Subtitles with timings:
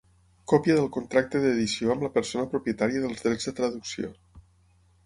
[0.53, 4.13] Còpia del contracte d'edició amb la persona propietària dels drets de traducció.